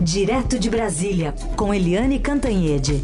Direto 0.00 0.58
de 0.58 0.68
Brasília, 0.68 1.34
com 1.56 1.72
Eliane 1.72 2.18
Cantanhede. 2.18 3.00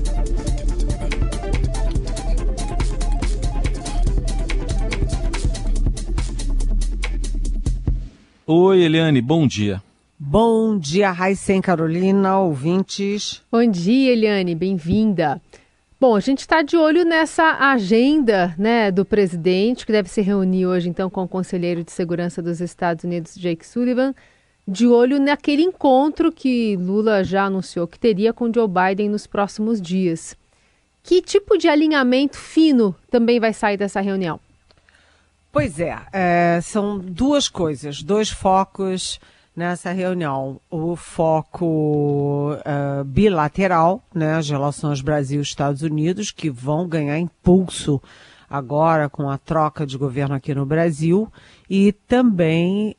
Oi, 8.47 8.83
Eliane, 8.83 9.23
bom 9.23 9.47
dia. 9.47 9.83
Bom 10.19 10.77
dia, 10.77 11.11
Raíssen 11.11 11.61
Carolina, 11.61 12.39
ouvintes. 12.39 13.43
Bom 13.51 13.65
dia, 13.65 14.13
Eliane, 14.13 14.55
bem-vinda. 14.55 15.41
Bom, 15.99 16.17
a 16.17 16.21
gente 16.21 16.41
está 16.41 16.63
de 16.63 16.77
olho 16.77 17.05
nessa 17.05 17.73
agenda 17.73 18.55
né, 18.59 18.91
do 18.91 19.05
presidente, 19.05 19.87
que 19.87 19.93
deve 19.93 20.09
se 20.09 20.21
reunir 20.21 20.67
hoje 20.67 20.89
então 20.89 21.09
com 21.09 21.23
o 21.25 21.29
conselheiro 21.29 21.85
de 21.85 21.93
segurança 21.93 22.43
dos 22.43 22.61
Estados 22.61 23.05
Unidos, 23.05 23.35
Jake 23.35 23.67
Sullivan, 23.67 24.15
de 24.71 24.87
olho 24.87 25.19
naquele 25.19 25.63
encontro 25.63 26.31
que 26.31 26.77
Lula 26.77 27.25
já 27.25 27.45
anunciou 27.47 27.89
que 27.89 27.99
teria 27.99 28.33
com 28.33 28.53
Joe 28.55 28.69
Biden 28.69 29.09
nos 29.09 29.27
próximos 29.27 29.83
dias. 29.83 30.37
Que 31.03 31.21
tipo 31.21 31.59
de 31.59 31.69
alinhamento 31.69 32.39
fino 32.39 32.95
também 33.11 33.41
vai 33.41 33.53
sair 33.53 33.77
dessa 33.77 34.01
reunião? 34.01 34.39
Pois 35.51 35.81
é, 35.81 35.99
é, 36.13 36.61
são 36.63 36.99
duas 36.99 37.49
coisas, 37.49 38.01
dois 38.01 38.31
focos 38.31 39.19
nessa 39.57 39.91
reunião. 39.91 40.61
O 40.71 40.95
foco 40.95 42.53
uh, 42.55 43.03
bilateral, 43.05 44.01
né, 44.15 44.35
as 44.35 44.49
relações 44.49 45.01
Brasil-Estados 45.01 45.83
Unidos, 45.83 46.31
que 46.31 46.49
vão 46.49 46.87
ganhar 46.87 47.19
impulso 47.19 48.01
agora 48.49 49.09
com 49.09 49.29
a 49.29 49.37
troca 49.37 49.85
de 49.85 49.99
governo 49.99 50.37
aqui 50.37 50.55
no 50.55 50.65
Brasil, 50.65 51.33
e 51.69 51.93
também 51.93 52.95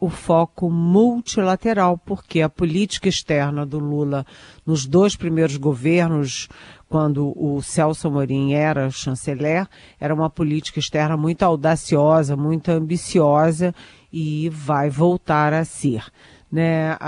o 0.00 0.08
foco 0.08 0.70
multilateral, 0.70 1.98
porque 1.98 2.40
a 2.42 2.48
política 2.48 3.08
externa 3.08 3.64
do 3.64 3.78
Lula 3.78 4.26
nos 4.66 4.86
dois 4.86 5.16
primeiros 5.16 5.56
governos 5.56 6.48
quando 6.88 7.32
o 7.36 7.62
Celso 7.62 8.08
Amorim 8.08 8.52
era 8.52 8.90
chanceler, 8.90 9.66
era 9.98 10.12
uma 10.12 10.28
política 10.28 10.78
externa 10.78 11.16
muito 11.16 11.42
audaciosa, 11.42 12.36
muito 12.36 12.68
ambiciosa 12.70 13.74
e 14.12 14.50
vai 14.50 14.90
voltar 14.90 15.54
a 15.54 15.64
ser. 15.64 16.04
Né? 16.50 16.98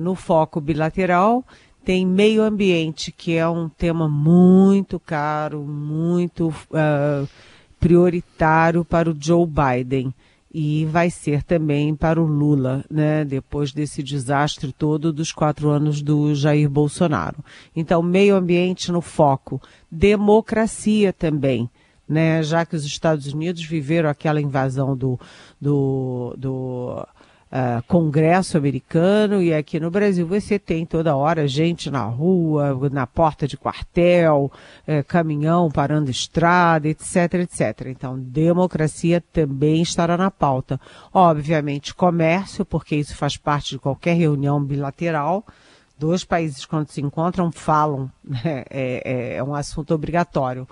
No 0.00 0.14
foco 0.14 0.62
bilateral, 0.62 1.44
tem 1.84 2.06
meio 2.06 2.42
ambiente, 2.42 3.12
que 3.12 3.36
é 3.36 3.46
um 3.46 3.68
tema 3.68 4.08
muito 4.08 4.98
caro, 4.98 5.60
muito 5.60 6.48
uh, 6.48 7.28
prioritário 7.78 8.82
para 8.82 9.10
o 9.10 9.16
Joe 9.18 9.46
Biden 9.46 10.14
e 10.54 10.84
vai 10.84 11.10
ser 11.10 11.42
também 11.42 11.96
para 11.96 12.22
o 12.22 12.24
Lula, 12.24 12.84
né, 12.88 13.24
depois 13.24 13.72
desse 13.72 14.04
desastre 14.04 14.72
todo 14.72 15.12
dos 15.12 15.32
quatro 15.32 15.68
anos 15.68 16.00
do 16.00 16.32
Jair 16.32 16.70
Bolsonaro. 16.70 17.44
Então, 17.74 18.00
meio 18.00 18.36
ambiente 18.36 18.92
no 18.92 19.00
foco, 19.00 19.60
democracia 19.90 21.12
também. 21.12 21.68
Né, 22.06 22.42
já 22.42 22.66
que 22.66 22.76
os 22.76 22.84
Estados 22.84 23.32
Unidos 23.32 23.64
viveram 23.64 24.10
aquela 24.10 24.38
invasão 24.38 24.94
do, 24.94 25.18
do, 25.58 26.34
do 26.36 27.06
uh, 27.54 27.82
Congresso 27.86 28.58
americano 28.58 29.40
e 29.40 29.54
aqui 29.54 29.78
no 29.78 29.90
Brasil 29.90 30.26
você 30.26 30.58
tem 30.58 30.84
toda 30.84 31.14
hora 31.14 31.46
gente 31.46 31.90
na 31.90 32.02
rua, 32.02 32.76
na 32.90 33.06
porta 33.06 33.46
de 33.46 33.56
quartel, 33.56 34.50
uh, 34.88 35.04
caminhão 35.06 35.70
parando 35.70 36.10
estrada, 36.10 36.88
etc, 36.88 37.34
etc. 37.34 37.86
Então, 37.86 38.18
democracia 38.18 39.22
também 39.32 39.80
estará 39.82 40.16
na 40.16 40.30
pauta. 40.30 40.80
Obviamente, 41.12 41.94
comércio, 41.94 42.64
porque 42.64 42.96
isso 42.96 43.16
faz 43.16 43.36
parte 43.36 43.70
de 43.70 43.78
qualquer 43.78 44.14
reunião 44.14 44.62
bilateral. 44.62 45.46
Dois 45.96 46.24
países, 46.24 46.66
quando 46.66 46.88
se 46.88 47.00
encontram, 47.00 47.52
falam, 47.52 48.10
né? 48.24 48.64
é, 48.68 49.02
é, 49.04 49.36
é 49.36 49.44
um 49.44 49.54
assunto 49.54 49.94
obrigatório 49.94 50.66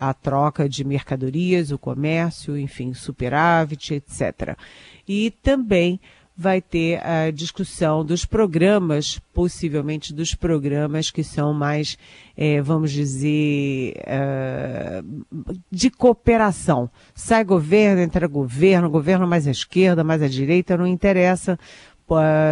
a 0.00 0.12
troca 0.12 0.68
de 0.68 0.82
mercadorias, 0.82 1.70
o 1.70 1.78
comércio, 1.78 2.58
enfim, 2.58 2.92
superávit, 2.92 3.94
etc. 3.94 4.58
E 5.06 5.30
também 5.30 6.00
vai 6.42 6.60
ter 6.60 7.00
a 7.06 7.30
discussão 7.30 8.04
dos 8.04 8.24
programas, 8.24 9.20
possivelmente 9.32 10.12
dos 10.12 10.34
programas 10.34 11.08
que 11.08 11.22
são 11.22 11.54
mais, 11.54 11.96
é, 12.36 12.60
vamos 12.60 12.90
dizer, 12.90 13.94
uh, 13.98 15.24
de 15.70 15.88
cooperação. 15.88 16.90
Sai 17.14 17.44
governo, 17.44 18.02
entra 18.02 18.26
governo, 18.26 18.90
governo 18.90 19.24
mais 19.24 19.46
à 19.46 19.52
esquerda, 19.52 20.02
mais 20.02 20.20
à 20.20 20.26
direita, 20.26 20.76
não 20.76 20.86
interessa. 20.86 21.58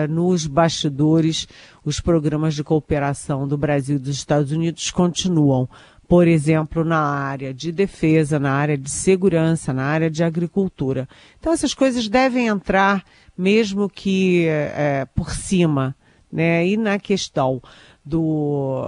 Nos 0.09 0.47
bastidores, 0.47 1.47
os 1.85 2.01
programas 2.01 2.55
de 2.55 2.65
cooperação 2.65 3.47
do 3.47 3.59
Brasil 3.59 3.97
e 3.97 3.99
dos 3.99 4.17
Estados 4.17 4.53
Unidos 4.53 4.91
continuam 4.91 5.69
por 6.11 6.27
exemplo, 6.27 6.85
na 6.85 6.99
área 6.99 7.55
de 7.55 7.71
defesa, 7.71 8.37
na 8.37 8.51
área 8.51 8.77
de 8.77 8.91
segurança, 8.91 9.73
na 9.73 9.85
área 9.85 10.11
de 10.11 10.25
agricultura. 10.25 11.09
Então, 11.39 11.53
essas 11.53 11.73
coisas 11.73 12.09
devem 12.09 12.49
entrar 12.49 13.05
mesmo 13.39 13.89
que 13.89 14.45
é, 14.49 15.07
por 15.15 15.31
cima, 15.31 15.95
né? 16.31 16.67
E 16.67 16.77
na 16.77 16.99
questão 16.99 17.63
do 18.05 18.85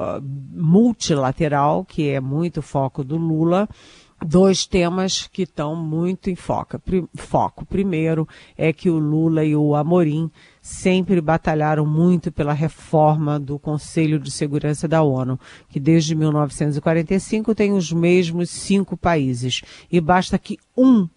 multilateral, 0.53 1.85
que 1.85 2.09
é 2.09 2.19
muito 2.19 2.61
foco 2.61 3.05
do 3.05 3.17
Lula, 3.17 3.69
dois 4.27 4.67
temas 4.67 5.27
que 5.27 5.43
estão 5.43 5.75
muito 5.75 6.31
em 6.31 6.35
foco. 6.35 6.81
foco. 7.15 7.67
Primeiro 7.67 8.27
é 8.57 8.73
que 8.73 8.91
o 8.91 8.99
Lula 8.99 9.45
e 9.45 9.55
o 9.57 9.75
Amorim 9.75 10.31
sempre 10.61 11.21
batalharam 11.21 11.85
muito 11.85 12.31
pela 12.31 12.53
reforma 12.53 13.39
do 13.39 13.59
Conselho 13.59 14.19
de 14.19 14.31
Segurança 14.31 14.87
da 14.87 15.03
ONU, 15.03 15.39
que 15.69 15.81
desde 15.81 16.15
1945 16.15 17.55
tem 17.55 17.73
os 17.73 17.93
mesmos 17.93 18.51
cinco 18.51 18.97
países. 18.97 19.63
E 19.91 20.01
basta 20.01 20.39
que 20.39 20.59
um 20.77 21.09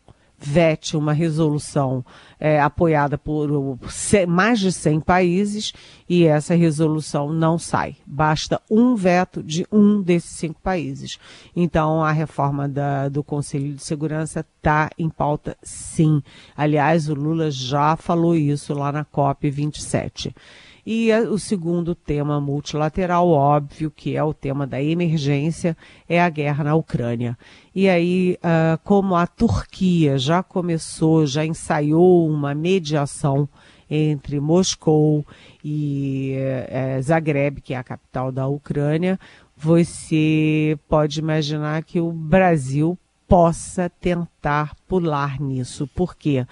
vete 0.46 0.96
uma 0.96 1.12
resolução 1.12 2.06
é, 2.40 2.62
apoiada 2.62 3.18
por 3.18 3.80
mais 4.28 4.60
de 4.60 4.72
100 4.72 5.00
países 5.00 5.74
e 6.08 6.26
essa 6.26 6.54
resolução 6.54 7.34
não 7.34 7.58
sai. 7.58 7.96
Basta 8.06 8.62
um 8.70 8.96
veto 8.96 9.42
de 9.42 9.66
um 9.72 10.02
desses 10.02 10.32
cinco 10.32 10.62
países. 10.62 11.18
Então, 11.56 12.04
a 12.04 12.12
reforma 12.12 12.70
da, 12.70 13.10
do 13.10 13.24
Conselho 13.24 13.74
de 13.74 13.84
Segurança 13.84 14.42
está 14.42 14.92
em 15.00 15.10
pauta, 15.10 15.58
sim. 15.64 16.22
Aliás, 16.56 17.10
o 17.10 17.16
Lula 17.16 17.50
já 17.50 17.96
falou 17.96 18.36
isso 18.36 18.74
lá 18.76 18.92
na 18.92 19.04
COP 19.04 19.50
27. 19.50 20.36
E 20.85 21.12
o 21.13 21.40
segundo 21.40 21.96
tema 21.96 22.40
multilateral, 22.40 23.28
óbvio, 23.29 23.90
que 23.90 24.16
é 24.16 24.23
o 24.23 24.35
tema 24.35 24.68
da 24.68 24.81
emergência, 24.81 25.75
é 26.07 26.22
a 26.22 26.29
guerra 26.29 26.63
na 26.63 26.75
Ucrânia. 26.75 27.35
E 27.73 27.90
aí, 27.90 28.38
uh, 28.38 28.78
como 28.84 29.16
a 29.16 29.25
Turquia 29.25 30.19
já 30.19 30.44
começou, 30.44 31.25
já 31.25 31.44
ensaiou 31.44 32.29
uma 32.29 32.53
mediação 32.53 33.50
entre 33.90 34.40
Moscou 34.40 35.25
e 35.63 36.35
uh, 36.38 37.02
Zagreb, 37.02 37.62
que 37.62 37.73
é 37.73 37.78
a 37.78 37.84
capital 37.84 38.31
da 38.31 38.47
Ucrânia, 38.47 39.19
você 39.57 40.78
pode 40.88 41.19
imaginar 41.19 41.84
que 41.84 42.00
o 42.00 42.12
Brasil 42.12 42.96
possa 43.28 43.90
tentar 43.90 44.75
pular 44.88 45.40
nisso. 45.40 45.88
Por 45.96 46.16
quê? 46.16 46.46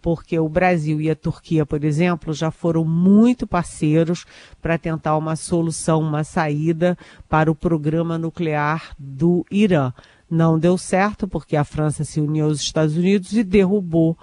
Porque 0.00 0.38
o 0.38 0.48
Brasil 0.48 1.00
e 1.00 1.10
a 1.10 1.16
Turquia, 1.16 1.64
por 1.66 1.84
exemplo, 1.84 2.32
já 2.32 2.50
foram 2.50 2.84
muito 2.84 3.46
parceiros 3.46 4.24
para 4.60 4.78
tentar 4.78 5.16
uma 5.16 5.36
solução, 5.36 6.00
uma 6.00 6.24
saída 6.24 6.96
para 7.28 7.50
o 7.50 7.54
programa 7.54 8.18
nuclear 8.18 8.94
do 8.98 9.44
Irã. 9.50 9.92
Não 10.30 10.58
deu 10.58 10.78
certo 10.78 11.26
porque 11.26 11.56
a 11.56 11.64
França 11.64 12.04
se 12.04 12.20
uniu 12.20 12.46
aos 12.46 12.60
Estados 12.60 12.96
Unidos 12.96 13.32
e 13.32 13.42
derrubou 13.42 14.16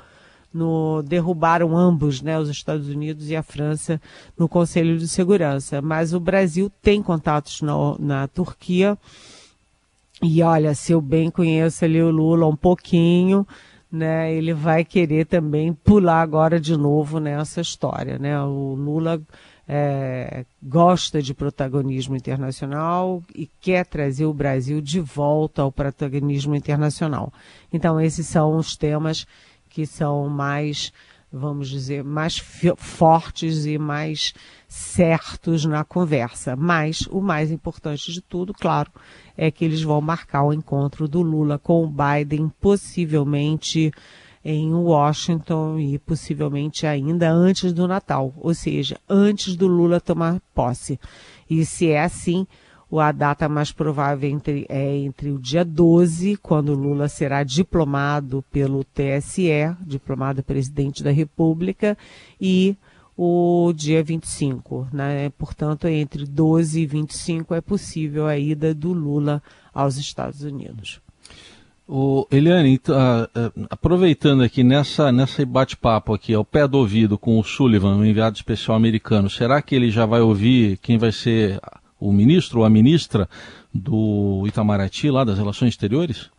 no, 0.54 1.04
derrubaram 1.04 1.78
ambos, 1.78 2.22
né, 2.22 2.40
os 2.40 2.50
Estados 2.50 2.88
Unidos 2.88 3.30
e 3.30 3.36
a 3.36 3.44
França, 3.44 4.02
no 4.38 4.48
Conselho 4.48 4.98
de 4.98 5.08
Segurança. 5.08 5.82
Mas 5.82 6.14
o 6.14 6.20
Brasil 6.20 6.72
tem 6.82 7.02
contatos 7.02 7.62
na, 7.62 7.74
na 8.00 8.28
Turquia. 8.28 8.98
E 10.22 10.42
olha, 10.42 10.74
se 10.74 10.92
eu 10.92 11.00
bem 11.00 11.30
conheço 11.30 11.86
ali 11.86 12.02
o 12.02 12.10
Lula 12.10 12.48
um 12.48 12.56
pouquinho, 12.56 13.46
né, 13.92 14.34
ele 14.34 14.54
vai 14.54 14.84
querer 14.84 15.26
também 15.26 15.74
pular 15.74 16.22
agora 16.22 16.60
de 16.60 16.76
novo 16.76 17.20
nessa 17.20 17.62
história. 17.62 18.20
Né? 18.20 18.40
O 18.42 18.76
Lula 18.76 19.22
é, 19.68 20.46
gosta 20.62 21.22
de 21.22 21.34
protagonismo 21.34 22.16
internacional 22.16 23.22
e 23.36 23.50
quer 23.60 23.86
trazer 23.86 24.26
o 24.26 24.34
Brasil 24.34 24.82
de 24.82 25.00
volta 25.00 25.62
ao 25.62 25.72
protagonismo 25.72 26.56
internacional. 26.56 27.32
Então, 27.72 28.00
esses 28.00 28.28
são 28.28 28.56
os 28.56 28.76
temas 28.76 29.26
que 29.70 29.86
são 29.86 30.30
mais, 30.30 30.92
vamos 31.32 31.70
dizer, 31.70 32.04
mais 32.04 32.38
fortes 32.78 33.66
e 33.66 33.78
mais 33.78 34.34
certos 34.68 35.66
na 35.66 35.84
conversa. 35.84 36.56
Mas 36.56 37.02
o 37.10 37.22
mais 37.22 37.52
importante 37.52 38.12
de 38.12 38.22
tudo, 38.22 38.54
claro, 38.54 38.92
é 39.36 39.52
que 39.52 39.66
eles 39.66 39.82
vão 39.82 40.02
marcar 40.02 40.44
o 40.44 40.54
encontro 40.54 41.08
do 41.08 41.22
Lula 41.22 41.58
com 41.58 41.84
o 41.84 41.90
Biden, 41.90 42.52
possivelmente 42.60 43.92
em 44.44 44.74
Washington 44.74 45.78
e 45.78 46.00
possivelmente 46.00 46.88
ainda 46.88 47.30
antes 47.30 47.74
do 47.74 47.86
Natal, 47.86 48.34
ou 48.38 48.54
seja, 48.54 48.98
antes 49.10 49.58
do 49.58 49.68
Lula 49.68 50.00
tomar 50.00 50.42
posse. 50.56 50.98
E 51.50 51.66
se 51.66 51.90
é 51.90 52.02
assim, 52.02 52.48
a 52.92 53.12
data 53.12 53.50
mais 53.50 53.72
provável 53.72 54.30
entre, 54.30 54.66
é 54.70 54.96
entre 54.96 55.30
o 55.30 55.38
dia 55.38 55.66
12, 55.66 56.38
quando 56.38 56.74
Lula 56.74 57.10
será 57.10 57.44
diplomado 57.44 58.44
pelo 58.50 58.84
TSE, 58.84 59.76
diplomado 59.82 60.42
presidente 60.42 61.04
da 61.04 61.12
República, 61.12 61.98
e 62.40 62.78
o 63.18 63.74
dia 63.76 64.02
25. 64.02 64.88
Né? 64.94 65.30
Portanto, 65.38 65.88
entre 65.88 66.26
12 66.26 66.82
e 66.82 66.86
25 66.86 67.54
é 67.54 67.60
possível 67.60 68.26
a 68.26 68.38
ida 68.38 68.74
do 68.74 68.94
Lula 68.94 69.44
aos 69.74 69.98
Estados 69.98 70.44
Unidos. 70.44 71.02
O 71.90 72.28
Eliane, 72.30 72.82
uh, 72.90 72.92
uh, 72.92 73.68
aproveitando 73.70 74.44
aqui 74.44 74.62
nessa, 74.62 75.10
nessa 75.10 75.46
bate-papo 75.46 76.14
aqui, 76.14 76.34
ao 76.34 76.44
pé 76.44 76.68
do 76.68 76.78
ouvido 76.78 77.18
com 77.18 77.40
o 77.40 77.44
Sullivan, 77.44 77.96
o 77.96 78.06
enviado 78.06 78.36
especial 78.36 78.76
americano, 78.76 79.30
será 79.30 79.62
que 79.62 79.74
ele 79.74 79.90
já 79.90 80.06
vai 80.06 80.20
ouvir 80.20 80.78
quem 80.80 80.98
vai 80.98 81.14
ser 81.14 81.62
o 82.00 82.12
ministro 82.12 82.60
ou 82.60 82.66
a 82.66 82.70
ministra 82.70 83.30
do 83.74 84.44
Itamaraty, 84.48 85.10
lá 85.10 85.24
das 85.24 85.38
Relações 85.38 85.70
Exteriores? 85.70 86.30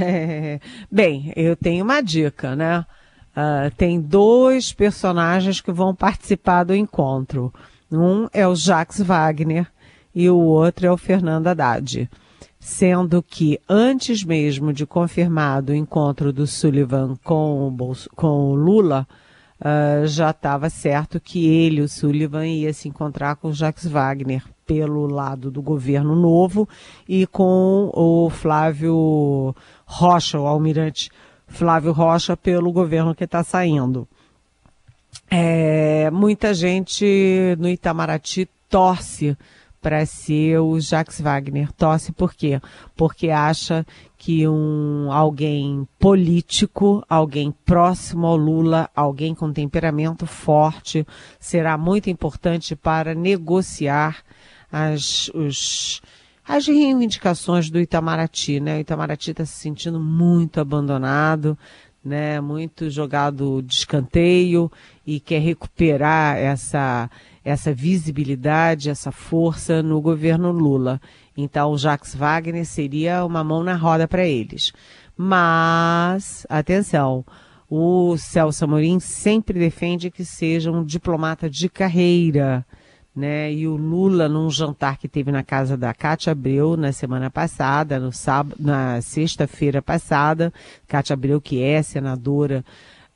É, 0.00 0.60
bem, 0.90 1.32
eu 1.36 1.56
tenho 1.56 1.84
uma 1.84 2.00
dica, 2.00 2.56
né? 2.56 2.84
Uh, 3.36 3.68
tem 3.76 4.00
dois 4.00 4.72
personagens 4.72 5.60
que 5.60 5.72
vão 5.72 5.94
participar 5.94 6.64
do 6.64 6.74
encontro. 6.74 7.52
Um 7.90 8.28
é 8.32 8.46
o 8.46 8.54
Jacques 8.54 9.00
Wagner 9.00 9.66
e 10.14 10.30
o 10.30 10.36
outro 10.38 10.86
é 10.86 10.92
o 10.92 10.96
Fernando 10.96 11.48
Haddad. 11.48 12.08
Sendo 12.60 13.22
que 13.22 13.60
antes 13.68 14.24
mesmo 14.24 14.72
de 14.72 14.86
confirmado 14.86 15.72
o 15.72 15.74
encontro 15.74 16.32
do 16.32 16.46
Sullivan 16.46 17.16
com 17.22 17.66
o, 17.66 17.70
Bolso, 17.70 18.08
com 18.14 18.52
o 18.52 18.54
Lula, 18.54 19.06
uh, 19.64 20.06
já 20.06 20.30
estava 20.30 20.68
certo 20.68 21.18
que 21.18 21.46
ele, 21.46 21.80
o 21.80 21.88
Sullivan, 21.88 22.46
ia 22.46 22.72
se 22.72 22.88
encontrar 22.88 23.36
com 23.36 23.48
o 23.48 23.52
Jacques 23.52 23.86
Wagner 23.86 24.44
pelo 24.66 25.06
lado 25.06 25.50
do 25.50 25.62
governo 25.62 26.14
novo 26.14 26.68
e 27.08 27.26
com 27.26 27.90
o 27.92 28.30
Flávio 28.30 29.54
Rocha, 29.84 30.38
o 30.38 30.46
almirante 30.46 31.10
Flávio 31.46 31.92
Rocha, 31.92 32.36
pelo 32.36 32.72
governo 32.72 33.14
que 33.14 33.24
está 33.24 33.42
saindo. 33.42 34.06
É, 35.30 36.10
muita 36.10 36.52
gente 36.52 37.56
no 37.58 37.68
Itamaraty 37.68 38.48
torce 38.68 39.36
para 39.84 40.06
ser 40.06 40.60
o 40.60 40.80
Jacques 40.80 41.20
Wagner. 41.20 41.70
Torce 41.70 42.10
por 42.10 42.32
quê? 42.32 42.58
Porque 42.96 43.28
acha 43.28 43.86
que 44.16 44.48
um 44.48 45.12
alguém 45.12 45.86
político, 45.98 47.04
alguém 47.06 47.54
próximo 47.66 48.26
ao 48.26 48.34
Lula, 48.34 48.88
alguém 48.96 49.34
com 49.34 49.52
temperamento 49.52 50.24
forte, 50.24 51.06
será 51.38 51.76
muito 51.76 52.08
importante 52.08 52.74
para 52.74 53.14
negociar 53.14 54.24
as, 54.72 55.28
os, 55.34 56.00
as 56.48 56.66
reivindicações 56.66 57.68
do 57.68 57.78
Itamaraty, 57.78 58.60
né? 58.60 58.78
O 58.78 58.80
Itamaraty 58.80 59.32
está 59.32 59.44
se 59.44 59.52
sentindo 59.52 60.00
muito 60.00 60.62
abandonado, 60.62 61.58
né? 62.02 62.40
Muito 62.40 62.88
jogado 62.88 63.60
de 63.60 63.74
escanteio 63.74 64.72
e 65.06 65.20
quer 65.20 65.42
recuperar 65.42 66.38
essa 66.38 67.10
essa 67.44 67.72
visibilidade, 67.72 68.90
essa 68.90 69.12
força 69.12 69.82
no 69.82 70.00
governo 70.00 70.50
Lula. 70.50 71.00
Então, 71.36 71.72
o 71.72 71.78
Jacques 71.78 72.14
Wagner 72.14 72.64
seria 72.64 73.24
uma 73.24 73.44
mão 73.44 73.62
na 73.62 73.74
roda 73.74 74.08
para 74.08 74.26
eles. 74.26 74.72
Mas, 75.16 76.46
atenção, 76.48 77.24
o 77.68 78.16
Celso 78.16 78.64
Amorim 78.64 78.98
sempre 78.98 79.58
defende 79.58 80.10
que 80.10 80.24
seja 80.24 80.72
um 80.72 80.84
diplomata 80.84 81.50
de 81.50 81.68
carreira 81.68 82.64
né? 83.14 83.52
E 83.52 83.68
o 83.68 83.76
Lula, 83.76 84.28
num 84.28 84.50
jantar 84.50 84.98
que 84.98 85.06
teve 85.06 85.30
na 85.30 85.44
casa 85.44 85.76
da 85.76 85.94
Cátia 85.94 86.32
Abreu 86.32 86.76
na 86.76 86.90
semana 86.90 87.30
passada, 87.30 88.00
no 88.00 88.10
sábado, 88.10 88.56
na 88.58 89.00
sexta-feira 89.00 89.80
passada, 89.80 90.52
Cátia 90.88 91.14
Abreu, 91.14 91.40
que 91.40 91.62
é 91.62 91.80
senadora 91.82 92.64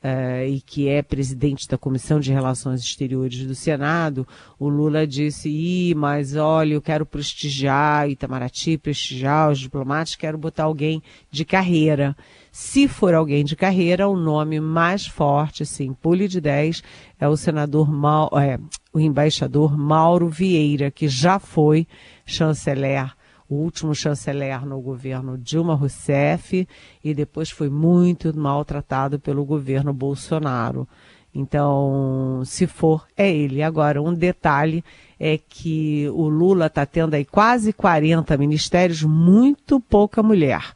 uh, 0.03 0.47
e 0.47 0.61
que 0.61 0.87
é 0.87 1.01
presidente 1.01 1.67
da 1.67 1.77
Comissão 1.77 2.19
de 2.19 2.31
Relações 2.31 2.81
Exteriores 2.81 3.45
do 3.45 3.55
Senado, 3.55 4.27
o 4.57 4.69
Lula 4.69 5.05
disse, 5.05 5.49
Ih, 5.49 5.93
mas 5.95 6.35
olha, 6.35 6.73
eu 6.73 6.81
quero 6.81 7.05
prestigiar 7.05 8.09
Itamaraty, 8.09 8.77
prestigiar 8.77 9.51
os 9.51 9.59
diplomatas, 9.59 10.15
quero 10.15 10.37
botar 10.37 10.63
alguém 10.63 11.01
de 11.29 11.45
carreira. 11.45 12.15
Se 12.51 12.87
for 12.87 13.13
alguém 13.13 13.45
de 13.45 13.55
carreira, 13.55 14.07
o 14.07 14.17
nome 14.17 14.59
mais 14.59 15.05
forte, 15.05 15.63
assim, 15.63 15.93
pule 15.93 16.27
de 16.27 16.41
10, 16.41 16.83
é 17.19 17.27
o 17.27 17.37
senador, 17.37 17.89
Mal, 17.91 18.29
é, 18.33 18.59
o 18.91 18.99
embaixador 18.99 19.77
Mauro 19.77 20.27
Vieira, 20.27 20.89
que 20.89 21.07
já 21.07 21.37
foi 21.37 21.87
chanceler, 22.25 23.13
o 23.49 23.55
último 23.55 23.95
chanceler 23.95 24.63
no 24.65 24.79
governo 24.79 25.37
Dilma 25.37 25.73
Rousseff 25.73 26.67
e 27.03 27.13
depois 27.13 27.49
foi 27.49 27.69
muito 27.69 28.37
maltratado 28.37 29.19
pelo 29.19 29.43
governo 29.43 29.91
Bolsonaro. 29.91 30.87
Então, 31.33 32.41
se 32.45 32.67
for, 32.67 33.05
é 33.17 33.31
ele. 33.31 33.63
Agora, 33.63 34.01
um 34.01 34.13
detalhe 34.13 34.83
é 35.19 35.37
que 35.37 36.07
o 36.09 36.27
Lula 36.29 36.67
está 36.67 36.85
tendo 36.85 37.13
aí 37.13 37.25
quase 37.25 37.73
40 37.73 38.37
ministérios, 38.37 39.03
muito 39.03 39.79
pouca 39.79 40.21
mulher. 40.21 40.75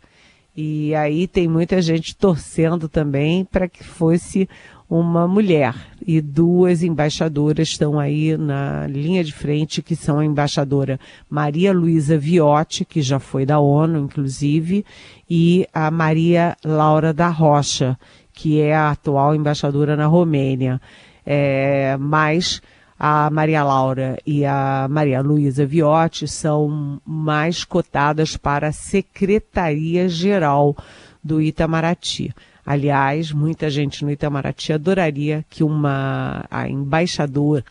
E 0.55 0.93
aí 0.95 1.27
tem 1.27 1.47
muita 1.47 1.81
gente 1.81 2.15
torcendo 2.15 2.87
também 2.87 3.43
para 3.45 3.67
que 3.67 3.83
fosse 3.83 4.47
uma 4.89 5.27
mulher. 5.27 5.73
E 6.05 6.21
duas 6.21 6.83
embaixadoras 6.83 7.69
estão 7.69 7.99
aí 7.99 8.37
na 8.37 8.85
linha 8.87 9.23
de 9.23 9.33
frente, 9.33 9.81
que 9.81 9.95
são 9.95 10.19
a 10.19 10.25
embaixadora 10.25 10.99
Maria 11.29 11.73
Luísa 11.73 12.17
Viotti, 12.17 12.85
que 12.85 13.01
já 13.01 13.19
foi 13.19 13.45
da 13.45 13.59
ONU, 13.59 13.99
inclusive, 13.99 14.85
e 15.29 15.65
a 15.73 15.89
Maria 15.89 16.57
Laura 16.63 17.13
da 17.13 17.29
Rocha, 17.29 17.97
que 18.33 18.59
é 18.59 18.75
a 18.75 18.91
atual 18.91 19.35
embaixadora 19.35 19.95
na 19.95 20.07
Romênia. 20.07 20.81
É, 21.25 21.95
mas 21.97 22.61
a 22.99 23.29
Maria 23.29 23.63
Laura 23.63 24.17
e 24.25 24.43
a 24.45 24.87
Maria 24.89 25.21
Luísa 25.21 25.65
Viotti 25.65 26.27
são 26.27 26.99
mais 27.05 27.63
cotadas 27.63 28.35
para 28.37 28.69
a 28.69 28.71
Secretaria-Geral 28.71 30.75
do 31.23 31.39
Itamaraty. 31.41 32.33
Aliás, 32.65 33.31
muita 33.31 33.69
gente 33.69 34.05
no 34.05 34.11
Itamaraty 34.11 34.73
adoraria 34.73 35.45
que 35.49 35.63
uma 35.63 36.45
a 36.49 36.67
embaixadora 36.69 37.63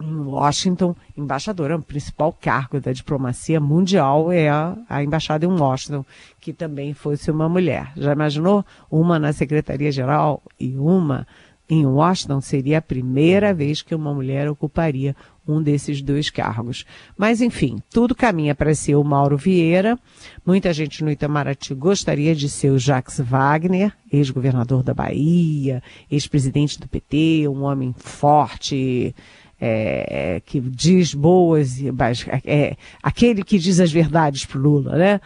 em 0.00 0.16
Washington, 0.16 0.94
embaixadora, 1.16 1.76
o 1.76 1.82
principal 1.82 2.32
cargo 2.32 2.80
da 2.80 2.92
diplomacia 2.92 3.58
mundial 3.60 4.30
é 4.30 4.48
a, 4.48 4.76
a 4.88 5.02
embaixada 5.02 5.44
em 5.44 5.48
Washington, 5.48 6.04
que 6.40 6.52
também 6.52 6.94
fosse 6.94 7.30
uma 7.30 7.48
mulher. 7.48 7.90
Já 7.96 8.12
imaginou? 8.12 8.64
Uma 8.88 9.18
na 9.18 9.32
Secretaria-Geral 9.32 10.40
e 10.58 10.76
uma 10.76 11.26
em 11.68 11.84
Washington 11.84 12.40
seria 12.40 12.78
a 12.78 12.82
primeira 12.82 13.52
vez 13.52 13.82
que 13.82 13.94
uma 13.94 14.14
mulher 14.14 14.48
ocuparia 14.48 15.14
um 15.46 15.62
desses 15.62 16.02
dois 16.02 16.30
cargos. 16.30 16.84
Mas, 17.16 17.40
enfim, 17.40 17.78
tudo 17.90 18.14
caminha 18.14 18.54
para 18.54 18.74
ser 18.74 18.96
o 18.96 19.04
Mauro 19.04 19.36
Vieira. 19.36 19.98
Muita 20.44 20.72
gente 20.72 21.02
no 21.02 21.10
Itamaraty 21.10 21.74
gostaria 21.74 22.34
de 22.34 22.48
ser 22.48 22.70
o 22.70 22.78
Jacques 22.78 23.20
Wagner, 23.20 23.92
ex-governador 24.12 24.82
da 24.82 24.94
Bahia, 24.94 25.82
ex-presidente 26.10 26.78
do 26.78 26.88
PT, 26.88 27.48
um 27.48 27.64
homem 27.64 27.94
forte, 27.98 29.14
é, 29.60 30.40
que 30.44 30.60
diz 30.60 31.14
boas, 31.14 31.78
é, 32.44 32.76
aquele 33.02 33.42
que 33.42 33.58
diz 33.58 33.80
as 33.80 33.90
verdades 33.90 34.44
para 34.44 34.60
Lula, 34.60 34.96
né? 34.96 35.20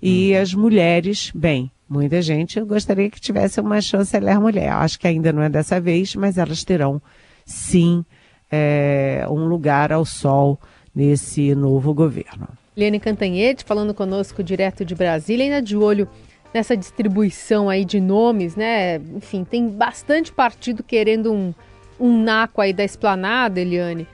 E 0.00 0.32
hum. 0.32 0.40
as 0.40 0.54
mulheres, 0.54 1.32
bem, 1.34 1.70
Muita 1.88 2.20
gente 2.20 2.60
gostaria 2.60 3.08
que 3.08 3.18
tivesse 3.18 3.60
uma 3.60 3.80
chanceler 3.80 4.38
mulher. 4.38 4.70
Acho 4.72 4.98
que 5.00 5.06
ainda 5.06 5.32
não 5.32 5.42
é 5.42 5.48
dessa 5.48 5.80
vez, 5.80 6.14
mas 6.14 6.36
elas 6.36 6.62
terão 6.62 7.00
sim 7.46 8.04
é, 8.52 9.24
um 9.30 9.46
lugar 9.46 9.90
ao 9.90 10.04
sol 10.04 10.60
nesse 10.94 11.54
novo 11.54 11.94
governo. 11.94 12.46
Liane 12.76 13.00
Cantanhete 13.00 13.64
falando 13.64 13.94
conosco 13.94 14.42
direto 14.42 14.84
de 14.84 14.94
Brasília, 14.94 15.46
ainda 15.46 15.62
de 15.62 15.78
olho 15.78 16.06
nessa 16.52 16.76
distribuição 16.76 17.70
aí 17.70 17.86
de 17.86 18.00
nomes, 18.00 18.54
né? 18.54 18.96
Enfim, 18.96 19.42
tem 19.42 19.66
bastante 19.66 20.30
partido 20.30 20.82
querendo 20.82 21.32
um, 21.32 21.54
um 21.98 22.22
naco 22.22 22.60
aí 22.60 22.74
da 22.74 22.84
esplanada, 22.84 23.60
Eliane. 23.60 24.06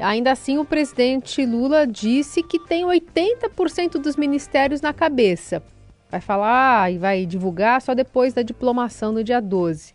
Ainda 0.00 0.32
assim, 0.32 0.58
o 0.58 0.64
presidente 0.64 1.46
Lula 1.46 1.86
disse 1.86 2.42
que 2.42 2.58
tem 2.58 2.84
80% 2.84 3.92
dos 4.00 4.16
ministérios 4.16 4.80
na 4.80 4.92
cabeça 4.92 5.62
vai 6.14 6.20
falar 6.20 6.92
e 6.92 6.98
vai 6.98 7.26
divulgar 7.26 7.82
só 7.82 7.92
depois 7.92 8.32
da 8.32 8.42
diplomação 8.42 9.12
no 9.12 9.24
dia 9.24 9.40
12. 9.40 9.94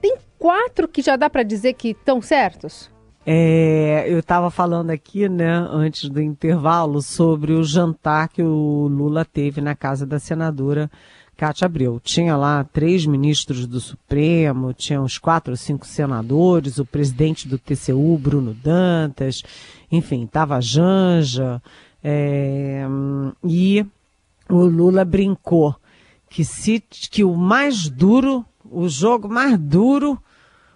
Tem 0.00 0.16
quatro 0.38 0.86
que 0.86 1.02
já 1.02 1.16
dá 1.16 1.28
para 1.28 1.42
dizer 1.42 1.74
que 1.74 1.88
estão 1.88 2.22
certos? 2.22 2.88
É, 3.26 4.04
eu 4.08 4.20
estava 4.20 4.50
falando 4.50 4.90
aqui, 4.90 5.28
né, 5.28 5.52
antes 5.70 6.08
do 6.08 6.22
intervalo, 6.22 7.02
sobre 7.02 7.52
o 7.52 7.64
jantar 7.64 8.28
que 8.28 8.42
o 8.42 8.88
Lula 8.88 9.24
teve 9.24 9.60
na 9.60 9.74
casa 9.74 10.06
da 10.06 10.18
senadora 10.18 10.90
Cátia 11.36 11.66
Abreu. 11.66 12.00
Tinha 12.02 12.36
lá 12.36 12.64
três 12.64 13.04
ministros 13.04 13.66
do 13.66 13.80
Supremo, 13.80 14.72
tinha 14.72 15.02
uns 15.02 15.18
quatro 15.18 15.52
ou 15.52 15.56
cinco 15.56 15.86
senadores, 15.86 16.78
o 16.78 16.86
presidente 16.86 17.48
do 17.48 17.58
TCU, 17.58 18.16
Bruno 18.16 18.54
Dantas, 18.54 19.42
enfim, 19.90 20.24
estava 20.24 20.60
Janja, 20.60 21.60
é, 22.02 22.86
e 23.44 23.84
o 24.50 24.64
Lula 24.64 25.04
brincou 25.04 25.74
que, 26.28 26.44
se, 26.44 26.80
que 26.80 27.24
o 27.24 27.34
mais 27.34 27.88
duro, 27.88 28.44
o 28.64 28.88
jogo 28.88 29.28
mais 29.28 29.58
duro, 29.58 30.20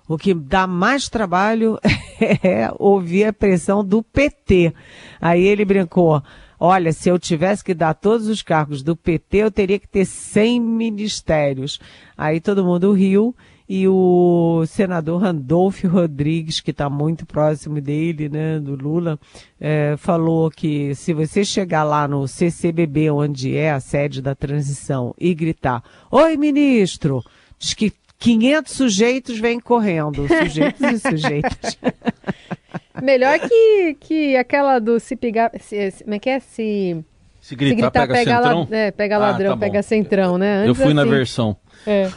o 0.08 0.18
que 0.18 0.34
dá 0.34 0.66
mais 0.66 1.08
trabalho 1.08 1.78
é 2.42 2.70
ouvir 2.78 3.24
a 3.24 3.32
pressão 3.32 3.84
do 3.84 4.02
PT. 4.02 4.74
Aí 5.20 5.44
ele 5.44 5.64
brincou, 5.64 6.22
Olha, 6.58 6.92
se 6.92 7.08
eu 7.08 7.18
tivesse 7.18 7.62
que 7.62 7.74
dar 7.74 7.94
todos 7.94 8.26
os 8.26 8.40
cargos 8.40 8.82
do 8.82 8.96
PT, 8.96 9.38
eu 9.38 9.50
teria 9.50 9.78
que 9.78 9.88
ter 9.88 10.04
100 10.04 10.60
ministérios. 10.60 11.80
Aí 12.16 12.40
todo 12.40 12.64
mundo 12.64 12.92
riu 12.92 13.34
e 13.68 13.88
o 13.88 14.64
senador 14.66 15.22
Randolfo 15.22 15.88
Rodrigues, 15.88 16.60
que 16.60 16.70
está 16.70 16.90
muito 16.90 17.24
próximo 17.24 17.80
dele, 17.80 18.28
né, 18.28 18.58
do 18.60 18.74
Lula, 18.74 19.18
é, 19.58 19.96
falou 19.96 20.50
que 20.50 20.94
se 20.94 21.14
você 21.14 21.44
chegar 21.44 21.82
lá 21.82 22.06
no 22.06 22.28
CCBB, 22.28 23.10
onde 23.10 23.56
é 23.56 23.70
a 23.70 23.80
sede 23.80 24.20
da 24.20 24.34
transição, 24.34 25.14
e 25.18 25.34
gritar: 25.34 25.82
Oi, 26.10 26.36
ministro! 26.36 27.22
Diz 27.58 27.72
que 27.72 27.92
500 28.18 28.72
sujeitos 28.72 29.38
vêm 29.38 29.58
correndo, 29.60 30.26
sujeitos 30.28 30.80
e 30.80 30.98
sujeitas. 30.98 31.78
Melhor 33.02 33.38
que, 33.38 33.96
que 34.00 34.36
aquela 34.36 34.78
do 34.78 35.00
se 35.00 35.16
pegar. 35.16 35.50
Se, 35.60 35.90
como 36.02 36.14
é 36.14 36.18
que 36.18 36.30
é? 36.30 36.40
Se. 36.40 37.04
Se 37.40 37.54
gritar, 37.54 37.76
se 37.76 37.82
gritar 37.82 38.06
pega, 38.06 38.14
pega, 38.14 38.36
centrão? 38.36 38.68
La, 38.70 38.76
é, 38.76 38.90
pega 38.90 39.16
ah, 39.16 39.18
ladrão, 39.18 39.52
tá 39.52 39.58
pega 39.58 39.82
centrão, 39.82 40.38
né? 40.38 40.56
Antes, 40.58 40.68
Eu 40.68 40.74
fui 40.74 40.84
assim, 40.84 40.94
na 40.94 41.04
versão. 41.04 41.56
É. 41.86 42.08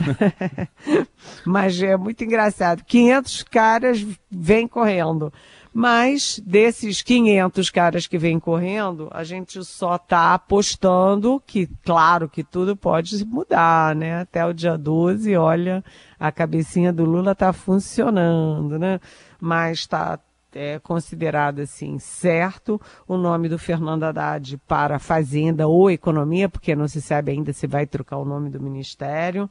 Mas 1.45 1.81
é 1.81 1.95
muito 1.97 2.23
engraçado. 2.23 2.83
500 2.85 3.43
caras 3.43 4.05
vêm 4.29 4.67
correndo. 4.67 5.31
Mas 5.73 6.41
desses 6.43 7.03
500 7.03 7.69
caras 7.69 8.07
que 8.07 8.17
vêm 8.17 8.39
correndo, 8.39 9.09
a 9.11 9.23
gente 9.23 9.63
só 9.63 9.95
está 9.95 10.33
apostando 10.33 11.39
que, 11.45 11.67
claro, 11.85 12.27
que 12.27 12.43
tudo 12.43 12.75
pode 12.75 13.23
mudar, 13.23 13.95
né? 13.95 14.21
Até 14.21 14.43
o 14.43 14.53
dia 14.53 14.75
12, 14.75 15.35
olha, 15.35 15.83
a 16.19 16.31
cabecinha 16.31 16.91
do 16.91 17.05
Lula 17.05 17.33
está 17.33 17.53
funcionando, 17.53 18.79
né? 18.79 18.99
Mas 19.39 19.79
está 19.79 20.19
é 20.53 20.79
considerado 20.79 21.59
assim 21.59 21.99
certo. 21.99 22.79
O 23.07 23.17
nome 23.17 23.49
do 23.49 23.57
Fernando 23.57 24.03
Haddad 24.03 24.57
para 24.67 24.99
Fazenda 24.99 25.67
ou 25.67 25.89
Economia, 25.91 26.49
porque 26.49 26.75
não 26.75 26.87
se 26.87 27.01
sabe 27.01 27.31
ainda 27.31 27.53
se 27.53 27.67
vai 27.67 27.85
trocar 27.85 28.17
o 28.17 28.25
nome 28.25 28.49
do 28.49 28.61
ministério, 28.61 29.49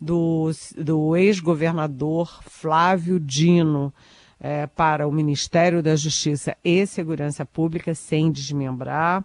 do, 0.00 0.50
do 0.76 1.16
ex-governador 1.16 2.40
Flávio 2.42 3.18
Dino 3.20 3.92
é, 4.40 4.66
para 4.66 5.06
o 5.06 5.12
Ministério 5.12 5.82
da 5.82 5.96
Justiça 5.96 6.56
e 6.64 6.86
Segurança 6.86 7.44
Pública, 7.44 7.94
sem 7.94 8.30
desmembrar 8.30 9.24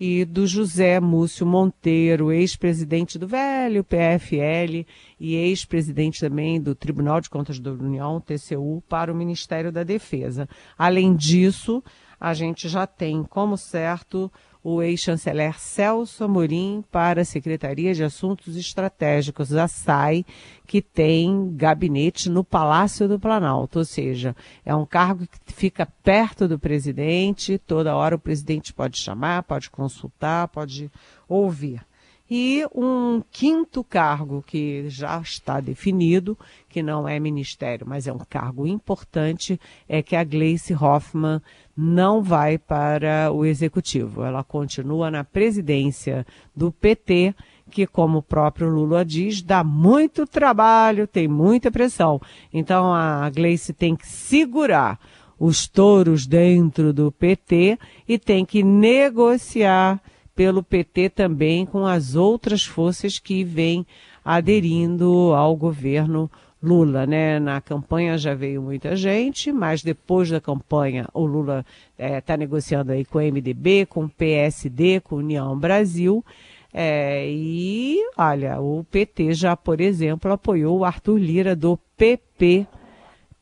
e 0.00 0.24
do 0.24 0.46
José 0.46 1.00
Múcio 1.00 1.46
Monteiro, 1.46 2.32
ex-presidente 2.32 3.18
do 3.18 3.26
velho 3.26 3.82
PFL 3.82 4.86
e 5.18 5.34
ex-presidente 5.34 6.20
também 6.20 6.60
do 6.60 6.74
Tribunal 6.74 7.20
de 7.20 7.28
Contas 7.28 7.58
da 7.58 7.72
União, 7.72 8.20
TCU, 8.20 8.82
para 8.88 9.12
o 9.12 9.16
Ministério 9.16 9.72
da 9.72 9.82
Defesa. 9.82 10.48
Além 10.76 11.14
disso, 11.16 11.82
a 12.20 12.34
gente 12.34 12.68
já 12.68 12.86
tem 12.86 13.22
como 13.22 13.56
certo 13.56 14.30
o 14.62 14.82
ex-chanceler 14.82 15.58
Celso 15.58 16.24
Amorim 16.24 16.84
para 16.90 17.22
a 17.22 17.24
Secretaria 17.24 17.94
de 17.94 18.02
Assuntos 18.02 18.56
Estratégicos, 18.56 19.54
a 19.54 19.68
SAI, 19.68 20.26
que 20.66 20.82
tem 20.82 21.54
gabinete 21.54 22.28
no 22.28 22.44
Palácio 22.44 23.08
do 23.08 23.18
Planalto, 23.18 23.78
ou 23.78 23.84
seja, 23.84 24.36
é 24.64 24.74
um 24.74 24.84
cargo 24.84 25.26
que 25.26 25.54
fica 25.54 25.86
perto 26.02 26.48
do 26.48 26.58
presidente, 26.58 27.56
toda 27.56 27.96
hora 27.96 28.16
o 28.16 28.18
presidente 28.18 28.74
pode 28.74 28.98
chamar, 28.98 29.44
pode 29.44 29.70
consultar, 29.70 30.48
pode 30.48 30.90
ouvir. 31.28 31.87
E 32.30 32.66
um 32.74 33.22
quinto 33.30 33.82
cargo 33.82 34.44
que 34.46 34.88
já 34.90 35.18
está 35.18 35.60
definido, 35.60 36.36
que 36.68 36.82
não 36.82 37.08
é 37.08 37.18
ministério, 37.18 37.86
mas 37.88 38.06
é 38.06 38.12
um 38.12 38.18
cargo 38.18 38.66
importante, 38.66 39.58
é 39.88 40.02
que 40.02 40.14
a 40.14 40.22
Gleice 40.22 40.74
Hoffmann 40.74 41.40
não 41.74 42.22
vai 42.22 42.58
para 42.58 43.32
o 43.32 43.46
executivo. 43.46 44.22
Ela 44.22 44.44
continua 44.44 45.10
na 45.10 45.24
presidência 45.24 46.26
do 46.54 46.70
PT, 46.70 47.34
que, 47.70 47.86
como 47.86 48.18
o 48.18 48.22
próprio 48.22 48.68
Lula 48.68 49.04
diz, 49.04 49.40
dá 49.40 49.64
muito 49.64 50.26
trabalho, 50.26 51.06
tem 51.06 51.28
muita 51.28 51.70
pressão. 51.70 52.20
Então 52.52 52.92
a 52.92 53.30
Gleice 53.30 53.72
tem 53.72 53.96
que 53.96 54.06
segurar 54.06 54.98
os 55.38 55.68
touros 55.68 56.26
dentro 56.26 56.92
do 56.92 57.12
PT 57.12 57.78
e 58.06 58.18
tem 58.18 58.44
que 58.44 58.62
negociar 58.62 60.02
pelo 60.38 60.62
PT 60.62 61.08
também 61.08 61.66
com 61.66 61.84
as 61.84 62.14
outras 62.14 62.64
forças 62.64 63.18
que 63.18 63.42
vêm 63.42 63.84
aderindo 64.24 65.34
ao 65.34 65.56
governo 65.56 66.30
Lula, 66.62 67.04
né? 67.06 67.40
Na 67.40 67.60
campanha 67.60 68.16
já 68.16 68.36
veio 68.36 68.62
muita 68.62 68.94
gente, 68.94 69.50
mas 69.50 69.82
depois 69.82 70.30
da 70.30 70.40
campanha 70.40 71.08
o 71.12 71.26
Lula 71.26 71.66
está 71.98 72.34
é, 72.34 72.36
negociando 72.36 72.92
aí 72.92 73.04
com 73.04 73.18
o 73.18 73.20
MDB, 73.20 73.86
com 73.86 74.04
o 74.04 74.08
PSD, 74.08 75.00
com 75.00 75.16
a 75.16 75.18
União 75.18 75.58
Brasil. 75.58 76.24
É, 76.72 77.28
e 77.28 77.98
olha, 78.16 78.60
o 78.60 78.84
PT 78.92 79.34
já, 79.34 79.56
por 79.56 79.80
exemplo, 79.80 80.30
apoiou 80.30 80.78
o 80.78 80.84
Arthur 80.84 81.18
Lira 81.18 81.56
do 81.56 81.76
PP, 81.96 82.64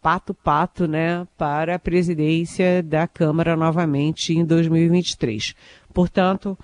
Pato 0.01 0.33
Pato, 0.33 0.89
né, 0.89 1.29
para 1.37 1.75
a 1.75 1.79
presidência 1.79 2.83
da 2.83 3.07
Câmara 3.07 3.55
novamente 3.55 4.33
em 4.33 4.47
2023. 4.47 5.55
Portanto, 5.93 6.59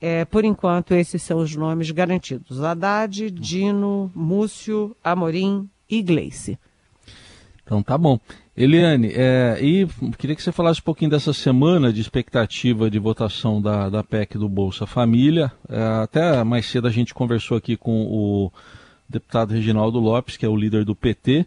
é, 0.00 0.24
por 0.24 0.44
enquanto, 0.44 0.94
esses 0.94 1.22
são 1.22 1.38
os 1.38 1.54
nomes 1.54 1.90
garantidos: 1.90 2.62
Haddad, 2.62 3.30
Dino, 3.30 4.10
Múcio, 4.14 4.96
Amorim 5.02 5.68
e 5.88 6.02
Gleice. 6.02 6.58
Então 7.64 7.82
tá 7.82 7.98
bom. 7.98 8.18
Eliane, 8.56 9.12
é, 9.14 9.58
e 9.60 9.86
queria 10.16 10.34
que 10.34 10.42
você 10.42 10.50
falasse 10.50 10.80
um 10.80 10.84
pouquinho 10.84 11.10
dessa 11.10 11.32
semana 11.32 11.92
de 11.92 12.00
expectativa 12.00 12.90
de 12.90 12.98
votação 12.98 13.62
da, 13.62 13.88
da 13.88 14.02
PEC 14.02 14.36
do 14.36 14.48
Bolsa 14.48 14.84
Família. 14.84 15.52
É, 15.68 15.80
até 16.02 16.42
mais 16.42 16.66
cedo 16.66 16.88
a 16.88 16.90
gente 16.90 17.14
conversou 17.14 17.56
aqui 17.56 17.76
com 17.76 18.02
o 18.06 18.50
deputado 19.08 19.52
Reginaldo 19.52 20.00
Lopes, 20.00 20.36
que 20.36 20.44
é 20.44 20.48
o 20.48 20.56
líder 20.56 20.84
do 20.84 20.96
PT, 20.96 21.46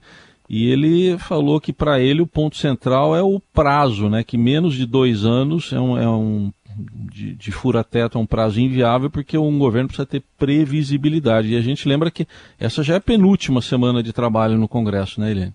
e 0.49 0.69
ele 0.69 1.17
falou 1.17 1.59
que 1.59 1.73
para 1.73 1.99
ele 1.99 2.21
o 2.21 2.27
ponto 2.27 2.55
central 2.55 3.15
é 3.15 3.21
o 3.21 3.39
prazo, 3.39 4.09
né? 4.09 4.23
Que 4.23 4.37
menos 4.37 4.73
de 4.75 4.85
dois 4.85 5.25
anos 5.25 5.73
é 5.73 5.79
um, 5.79 5.97
é 5.97 6.09
um 6.09 6.51
de, 6.93 7.35
de 7.35 7.51
fura-teto 7.51 8.17
é 8.17 8.21
um 8.21 8.25
prazo 8.25 8.59
inviável 8.59 9.09
porque 9.09 9.37
um 9.37 9.57
governo 9.57 9.87
precisa 9.87 10.05
ter 10.05 10.23
previsibilidade. 10.37 11.49
E 11.49 11.57
a 11.57 11.61
gente 11.61 11.87
lembra 11.87 12.11
que 12.11 12.27
essa 12.59 12.83
já 12.83 12.95
é 12.95 12.97
a 12.97 13.01
penúltima 13.01 13.61
semana 13.61 14.01
de 14.01 14.13
trabalho 14.13 14.57
no 14.57 14.67
Congresso, 14.67 15.19
né, 15.19 15.31
Helene? 15.31 15.53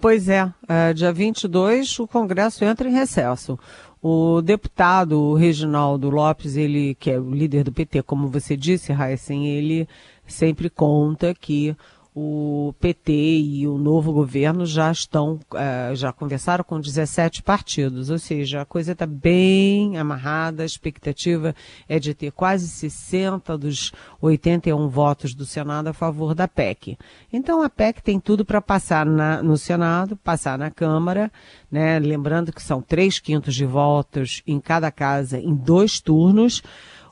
Pois 0.00 0.28
é, 0.28 0.50
é 0.68 0.92
dia 0.92 1.12
22 1.12 1.98
o 2.00 2.06
Congresso 2.06 2.64
entra 2.64 2.88
em 2.88 2.92
recesso. 2.92 3.58
O 4.02 4.40
deputado 4.40 5.34
Reginaldo 5.34 6.10
Lopes, 6.10 6.56
ele 6.56 6.94
que 6.94 7.10
é 7.10 7.18
o 7.18 7.30
líder 7.30 7.64
do 7.64 7.72
PT, 7.72 8.02
como 8.02 8.28
você 8.28 8.56
disse, 8.56 8.92
Heisen, 8.92 9.46
ele 9.48 9.88
sempre 10.26 10.70
conta 10.70 11.34
que 11.34 11.76
o 12.18 12.74
PT 12.80 13.12
e 13.12 13.68
o 13.68 13.76
novo 13.76 14.10
governo 14.10 14.64
já 14.64 14.90
estão, 14.90 15.38
uh, 15.52 15.94
já 15.94 16.14
conversaram 16.14 16.64
com 16.64 16.80
17 16.80 17.42
partidos, 17.42 18.08
ou 18.08 18.18
seja, 18.18 18.62
a 18.62 18.64
coisa 18.64 18.92
está 18.92 19.04
bem 19.04 19.98
amarrada, 19.98 20.62
a 20.62 20.66
expectativa 20.66 21.54
é 21.86 21.98
de 21.98 22.14
ter 22.14 22.32
quase 22.32 22.68
60 22.68 23.58
dos 23.58 23.92
81 24.18 24.88
votos 24.88 25.34
do 25.34 25.44
Senado 25.44 25.88
a 25.88 25.92
favor 25.92 26.34
da 26.34 26.48
PEC. 26.48 26.96
Então 27.30 27.62
a 27.62 27.68
PEC 27.68 28.02
tem 28.02 28.18
tudo 28.18 28.46
para 28.46 28.62
passar 28.62 29.04
na, 29.04 29.42
no 29.42 29.58
Senado, 29.58 30.16
passar 30.16 30.56
na 30.56 30.70
Câmara, 30.70 31.30
né? 31.70 31.98
lembrando 31.98 32.50
que 32.50 32.62
são 32.62 32.80
três 32.80 33.18
quintos 33.18 33.54
de 33.54 33.66
votos 33.66 34.42
em 34.46 34.58
cada 34.58 34.90
casa 34.90 35.38
em 35.38 35.54
dois 35.54 36.00
turnos. 36.00 36.62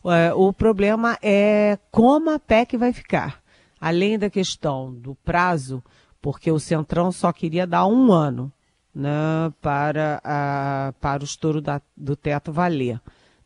Uh, 0.02 0.34
o 0.34 0.50
problema 0.50 1.18
é 1.23 1.78
como 1.90 2.30
a 2.30 2.38
PEC 2.38 2.78
vai 2.78 2.94
ficar 2.94 3.44
além 3.85 4.19
da 4.19 4.31
questão 4.31 4.95
do 4.95 5.14
prazo, 5.14 5.85
porque 6.19 6.50
o 6.50 6.59
Centrão 6.59 7.12
só 7.12 7.31
queria 7.31 7.67
dar 7.67 7.87
um 7.87 8.11
ano 8.11 8.50
né, 8.95 9.11
para, 9.61 10.23
a, 10.25 10.95
para 10.99 11.21
o 11.21 11.26
estouro 11.26 11.61
da, 11.61 11.83
do 11.95 12.17
teto 12.17 12.50
valer. 12.50 12.99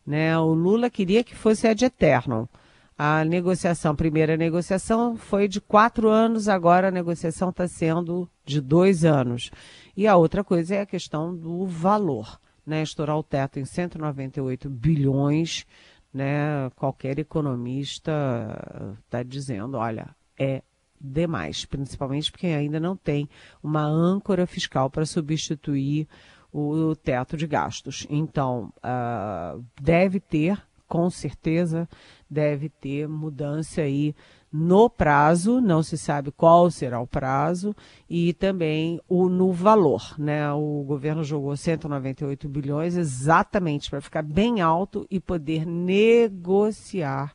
Né? 0.06 0.38
O 0.38 0.54
Lula 0.54 0.88
queria 0.88 1.24
que 1.24 1.34
fosse 1.34 1.66
ad 1.66 1.84
eterno. 1.84 2.48
A 2.96 3.24
negociação, 3.24 3.90
a 3.90 3.96
primeira 3.96 4.36
negociação 4.36 5.16
foi 5.16 5.48
de 5.48 5.60
quatro 5.60 6.08
anos, 6.08 6.48
agora 6.48 6.86
a 6.86 6.92
negociação 6.92 7.48
está 7.48 7.66
sendo 7.66 8.30
de 8.44 8.60
dois 8.60 9.04
anos. 9.04 9.50
E 9.96 10.06
a 10.06 10.14
outra 10.14 10.44
coisa 10.44 10.76
é 10.76 10.82
a 10.82 10.86
questão 10.86 11.34
do 11.34 11.66
valor. 11.66 12.38
Né? 12.64 12.80
Estourar 12.80 13.18
o 13.18 13.24
teto 13.24 13.58
em 13.58 13.64
198 13.64 14.70
bilhões 14.70 15.66
né? 16.12 16.70
Qualquer 16.74 17.18
economista 17.18 18.96
está 19.04 19.22
dizendo, 19.22 19.76
olha, 19.76 20.14
é 20.38 20.62
demais, 21.00 21.64
principalmente 21.64 22.30
porque 22.30 22.46
ainda 22.46 22.80
não 22.80 22.96
tem 22.96 23.28
uma 23.62 23.84
âncora 23.84 24.46
fiscal 24.46 24.90
para 24.90 25.06
substituir 25.06 26.08
o 26.52 26.94
teto 26.96 27.36
de 27.36 27.46
gastos. 27.46 28.06
Então, 28.08 28.72
uh, 28.78 29.64
deve 29.80 30.18
ter, 30.18 30.60
com 30.86 31.10
certeza, 31.10 31.88
deve 32.28 32.68
ter 32.68 33.08
mudança 33.08 33.82
aí 33.82 34.14
no 34.50 34.88
prazo, 34.88 35.60
não 35.60 35.82
se 35.82 35.98
sabe 35.98 36.30
qual 36.30 36.70
será 36.70 36.98
o 37.00 37.06
prazo, 37.06 37.76
e 38.08 38.32
também 38.32 38.98
o 39.06 39.28
no 39.28 39.52
valor. 39.52 40.14
Né? 40.18 40.50
O 40.52 40.82
governo 40.86 41.22
jogou 41.22 41.54
198 41.54 42.48
bilhões 42.48 42.96
exatamente 42.96 43.90
para 43.90 44.00
ficar 44.00 44.22
bem 44.22 44.62
alto 44.62 45.06
e 45.10 45.20
poder 45.20 45.66
negociar 45.66 47.34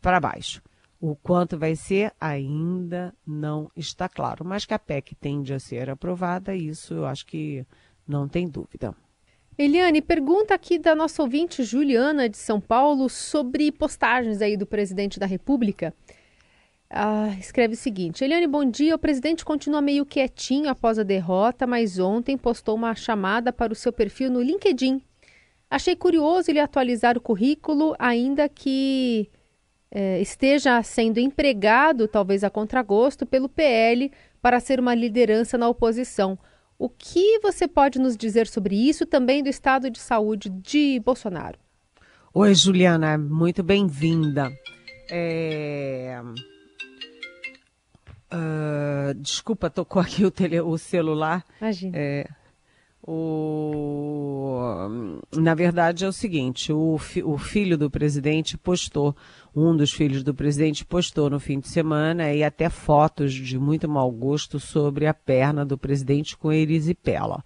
para 0.00 0.18
baixo. 0.18 0.62
O 1.02 1.16
quanto 1.16 1.58
vai 1.58 1.74
ser 1.74 2.12
ainda 2.20 3.12
não 3.26 3.68
está 3.76 4.08
claro, 4.08 4.44
mas 4.44 4.64
que 4.64 4.72
a 4.72 4.78
PEC 4.78 5.16
tende 5.16 5.52
a 5.52 5.58
ser 5.58 5.90
aprovada, 5.90 6.54
isso 6.54 6.94
eu 6.94 7.04
acho 7.04 7.26
que 7.26 7.66
não 8.06 8.28
tem 8.28 8.48
dúvida. 8.48 8.94
Eliane, 9.58 10.00
pergunta 10.00 10.54
aqui 10.54 10.78
da 10.78 10.94
nossa 10.94 11.20
ouvinte 11.20 11.64
Juliana 11.64 12.28
de 12.28 12.36
São 12.36 12.60
Paulo 12.60 13.08
sobre 13.08 13.72
postagens 13.72 14.40
aí 14.40 14.56
do 14.56 14.64
presidente 14.64 15.18
da 15.18 15.26
República. 15.26 15.92
Ah, 16.88 17.34
escreve 17.36 17.74
o 17.74 17.76
seguinte: 17.76 18.22
Eliane, 18.22 18.46
bom 18.46 18.64
dia. 18.64 18.94
O 18.94 18.98
presidente 18.98 19.44
continua 19.44 19.82
meio 19.82 20.06
quietinho 20.06 20.68
após 20.68 21.00
a 21.00 21.02
derrota, 21.02 21.66
mas 21.66 21.98
ontem 21.98 22.38
postou 22.38 22.76
uma 22.76 22.94
chamada 22.94 23.52
para 23.52 23.72
o 23.72 23.76
seu 23.76 23.92
perfil 23.92 24.30
no 24.30 24.40
LinkedIn. 24.40 25.02
Achei 25.68 25.96
curioso 25.96 26.48
ele 26.48 26.60
atualizar 26.60 27.18
o 27.18 27.20
currículo, 27.20 27.96
ainda 27.98 28.48
que 28.48 29.28
eh, 29.94 30.22
esteja 30.22 30.82
sendo 30.82 31.18
empregado, 31.18 32.08
talvez 32.08 32.42
a 32.42 32.48
contragosto, 32.48 33.26
pelo 33.26 33.46
PL 33.46 34.10
para 34.40 34.58
ser 34.58 34.80
uma 34.80 34.94
liderança 34.94 35.58
na 35.58 35.68
oposição. 35.68 36.38
O 36.78 36.88
que 36.88 37.38
você 37.40 37.68
pode 37.68 37.98
nos 37.98 38.16
dizer 38.16 38.46
sobre 38.46 38.74
isso, 38.74 39.04
também 39.04 39.42
do 39.42 39.50
estado 39.50 39.90
de 39.90 39.98
saúde 39.98 40.48
de 40.48 40.98
Bolsonaro? 41.00 41.58
Oi, 42.32 42.54
Juliana, 42.54 43.18
muito 43.18 43.62
bem-vinda. 43.62 44.50
É... 45.10 46.18
Uh, 48.32 49.12
desculpa, 49.16 49.68
tocou 49.68 50.00
aqui 50.00 50.24
o, 50.24 50.30
tele, 50.30 50.58
o 50.62 50.78
celular. 50.78 51.44
Imagina. 51.60 51.98
É, 51.98 52.26
o, 53.04 54.60
na 55.34 55.54
verdade 55.54 56.04
é 56.04 56.08
o 56.08 56.12
seguinte, 56.12 56.72
o, 56.72 56.96
fi, 56.98 57.20
o 57.22 57.36
filho 57.36 57.76
do 57.76 57.90
presidente 57.90 58.56
postou, 58.56 59.16
um 59.54 59.76
dos 59.76 59.92
filhos 59.92 60.22
do 60.22 60.32
presidente 60.32 60.84
postou 60.84 61.28
no 61.28 61.40
fim 61.40 61.58
de 61.58 61.68
semana 61.68 62.32
e 62.32 62.44
até 62.44 62.68
fotos 62.68 63.32
de 63.34 63.58
muito 63.58 63.88
mau 63.88 64.10
gosto 64.10 64.60
sobre 64.60 65.08
a 65.08 65.14
perna 65.14 65.64
do 65.64 65.76
presidente 65.76 66.36
com 66.36 66.52
erisipela. 66.52 67.42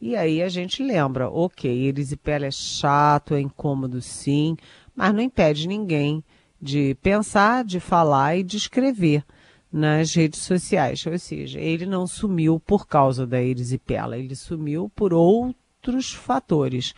E 0.00 0.14
aí 0.14 0.40
a 0.40 0.48
gente 0.48 0.82
lembra, 0.82 1.28
ok, 1.28 1.88
erisipela 1.88 2.46
é 2.46 2.50
chato, 2.50 3.34
é 3.34 3.40
incômodo 3.40 4.00
sim, 4.00 4.56
mas 4.94 5.12
não 5.12 5.20
impede 5.20 5.66
ninguém 5.66 6.24
de 6.62 6.94
pensar, 7.02 7.64
de 7.64 7.80
falar 7.80 8.36
e 8.36 8.44
de 8.44 8.56
escrever 8.56 9.24
nas 9.72 10.14
redes 10.14 10.40
sociais. 10.40 11.04
Ou 11.06 11.18
seja, 11.18 11.60
ele 11.60 11.86
não 11.86 12.06
sumiu 12.06 12.60
por 12.60 12.86
causa 12.86 13.26
da 13.26 13.42
erisipela, 13.42 14.18
ele 14.18 14.34
sumiu 14.34 14.90
por 14.94 15.12
outros 15.12 16.12
fatores. 16.12 16.94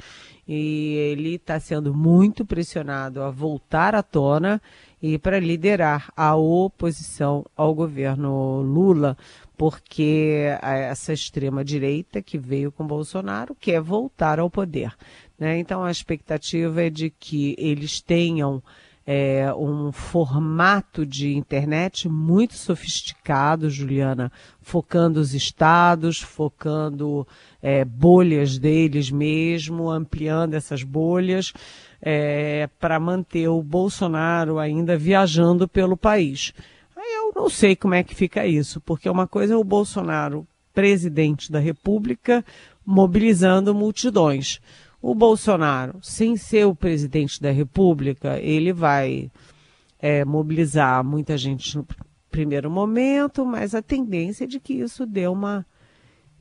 E 0.47 0.95
ele 1.13 1.37
está 1.37 1.61
sendo 1.61 1.95
muito 1.95 2.45
pressionado 2.45 3.23
a 3.23 3.31
voltar 3.31 3.95
à 3.95 4.03
tona 4.03 4.61
e 5.01 5.19
para 5.19 5.39
liderar 5.39 6.13
a 6.17 6.35
oposição 6.35 7.45
ao 7.57 7.75
governo 7.75 8.61
Lula, 8.61 9.17
porque 9.57 10.47
essa 10.61 11.13
extrema-direita 11.13 12.21
que 12.21 12.39
veio 12.39 12.73
com 12.73 12.87
Bolsonaro 12.87 13.55
quer 13.55 13.81
voltar 13.81 14.39
ao 14.41 14.51
poder. 14.51 14.95
Né? 15.39 15.59
Então 15.59 15.83
a 15.83 15.91
expectativa 15.91 16.83
é 16.83 16.91
de 16.91 17.11
que 17.11 17.55
eles 17.59 18.01
tenham 18.01 18.63
é, 19.07 19.53
um 19.55 19.91
formato 19.91 21.05
de 21.05 21.37
internet 21.37 22.09
muito 22.09 22.55
sofisticado, 22.55 23.69
Juliana, 23.69 24.31
focando 24.61 25.21
os 25.21 25.35
estados, 25.35 26.21
focando 26.21 27.27
é, 27.61 27.85
bolhas 27.85 28.59
deles 28.59 29.11
mesmo, 29.11 29.91
ampliando 29.91 30.55
essas 30.55 30.83
bolhas, 30.83 31.53
é, 32.01 32.69
para 32.79 32.99
manter 33.01 33.49
o 33.49 33.63
Bolsonaro 33.63 34.59
ainda 34.59 34.97
viajando 34.97 35.67
pelo 35.67 35.97
país. 35.97 36.53
Aí 36.97 37.15
eu 37.17 37.33
não 37.35 37.49
sei 37.49 37.75
como 37.75 37.95
é 37.95 38.03
que 38.03 38.15
fica 38.15 38.47
isso, 38.47 38.81
porque 38.81 39.09
uma 39.09 39.27
coisa 39.27 39.55
é 39.55 39.57
o 39.57 39.65
Bolsonaro, 39.65 40.47
presidente 40.73 41.51
da 41.51 41.59
República, 41.59 42.45
mobilizando 42.85 43.75
multidões 43.75 44.61
o 45.03 45.17
Bolsonaro, 45.17 45.99
sem 46.01 46.37
ser 46.37 46.65
o 46.65 46.77
presidente 46.77 47.43
da 47.43 47.51
República, 47.51 48.39
ele 48.39 48.73
vai 48.73 49.31
é, 49.99 50.25
mobilizar 50.25 51.03
muita 51.03 51.37
gente 51.37 51.77
no 51.77 51.85
primeiro 52.31 52.71
momento, 52.71 53.45
mas 53.45 53.75
a 53.75 53.83
tendência 53.83 54.45
é 54.45 54.47
de 54.47 54.61
que 54.61 54.75
isso 54.75 55.05
dê 55.05 55.27
uma 55.27 55.67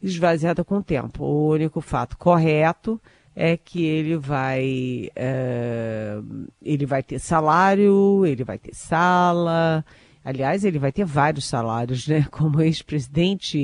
esvaziada 0.01 0.63
com 0.63 0.77
o 0.77 0.83
tempo. 0.83 1.23
O 1.23 1.49
único 1.49 1.81
fato 1.81 2.15
correto 2.17 3.01
é 3.35 3.57
que 3.57 3.83
ele 3.83 4.15
vai 4.15 5.09
é, 5.15 6.19
ele 6.61 6.85
vai 6.85 7.01
ter 7.01 7.17
salário, 7.17 8.25
ele 8.27 8.43
vai 8.43 8.59
ter 8.59 8.75
sala, 8.75 9.83
Aliás, 10.23 10.63
ele 10.63 10.77
vai 10.77 10.91
ter 10.91 11.03
vários 11.03 11.45
salários, 11.45 12.07
né? 12.07 12.27
Como 12.31 12.61
ex-presidente, 12.61 13.57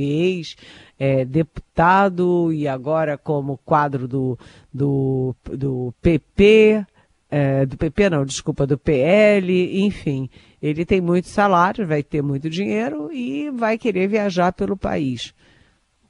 ex-deputado 1.00 2.52
e 2.52 2.67
agora 2.67 3.17
como 3.17 3.60
quadro 3.60 4.08
do, 4.08 4.38
do, 4.74 5.36
do 5.43 5.93
PP, 6.02 6.84
é, 7.30 7.65
do 7.65 7.78
PP 7.78 8.10
não, 8.10 8.26
desculpa, 8.26 8.65
do 8.65 8.78
PL, 8.78 9.86
enfim. 9.86 10.30
Ele 10.62 10.86
tem 10.86 11.00
muitos 11.00 11.32
salários, 11.32 11.88
vai 11.88 12.02
ter 12.02 12.24
muito 12.24 12.50
dinheiro 12.50 13.12
e 13.12 13.52
vai 13.52 13.78
querer 13.78 14.08
viajar 14.08 14.52
pelo 14.54 14.76
país. 14.76 15.34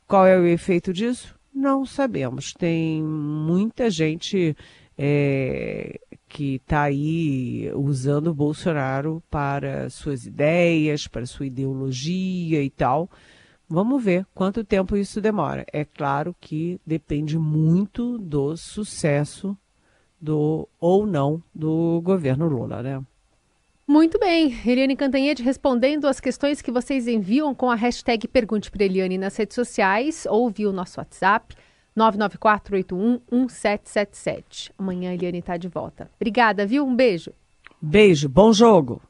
Qual 0.08 0.26
é 0.26 0.38
o 0.38 0.46
efeito 0.46 0.94
disso? 0.94 1.36
Não 1.54 1.86
sabemos. 1.86 2.54
Tem 2.54 3.04
muita 3.04 3.90
gente 3.90 4.56
é, 4.98 6.00
que 6.28 6.56
está 6.56 6.84
aí 6.84 7.72
usando 7.74 8.28
o 8.28 8.34
Bolsonaro 8.34 9.24
para 9.30 9.90
suas 9.90 10.26
ideias, 10.26 11.08
para 11.08 11.26
sua 11.26 11.46
ideologia 11.46 12.62
e 12.62 12.70
tal. 12.70 13.10
Vamos 13.70 14.04
ver 14.04 14.26
quanto 14.34 14.64
tempo 14.64 14.96
isso 14.96 15.20
demora. 15.20 15.66
É 15.72 15.84
claro 15.84 16.36
que 16.40 16.80
depende 16.86 17.38
muito 17.38 18.18
do 18.18 18.56
sucesso 18.56 19.58
do 20.20 20.68
ou 20.80 21.06
não 21.06 21.42
do 21.54 22.02
governo 22.04 22.48
Lula, 22.48 22.82
né? 22.82 23.04
Muito 23.86 24.20
bem, 24.20 24.54
Eliane 24.66 24.98
Cantanhede 24.98 25.42
respondendo 25.42 26.08
as 26.08 26.20
questões 26.20 26.62
que 26.62 26.72
vocês 26.72 27.08
enviam 27.08 27.56
com 27.56 27.72
a 27.72 27.76
hashtag 27.76 28.28
Pergunte 28.28 28.70
para 28.70 28.84
Eliane 28.84 29.18
nas 29.18 29.38
redes 29.38 29.56
sociais 29.56 30.26
ou 30.30 30.50
via 30.50 30.70
o 30.70 30.74
nosso 30.74 31.00
WhatsApp 31.00 31.56
994811777. 31.98 34.72
Amanhã 34.78 35.10
a 35.10 35.16
Eliane 35.16 35.40
está 35.40 35.58
de 35.58 35.68
volta. 35.68 36.10
Obrigada, 36.16 36.66
viu? 36.66 36.86
Um 36.86 36.96
beijo. 36.96 37.34
Beijo, 37.82 38.30
bom 38.30 38.54
jogo. 38.54 39.02